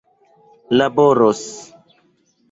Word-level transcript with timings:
laboros 0.79 1.45